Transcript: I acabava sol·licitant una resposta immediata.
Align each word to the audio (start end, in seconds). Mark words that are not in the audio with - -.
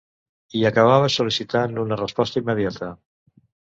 I 0.59 0.63
acabava 0.69 1.13
sol·licitant 1.17 1.79
una 1.85 2.01
resposta 2.03 2.47
immediata. 2.47 2.95